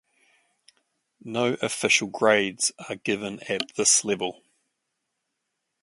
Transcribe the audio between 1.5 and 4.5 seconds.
official grades are given at this level.